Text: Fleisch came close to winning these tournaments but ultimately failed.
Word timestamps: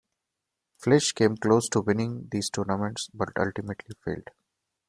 Fleisch 0.77 1.13
came 1.13 1.37
close 1.37 1.69
to 1.69 1.79
winning 1.81 2.27
these 2.31 2.49
tournaments 2.49 3.07
but 3.13 3.29
ultimately 3.37 3.93
failed. 4.03 4.31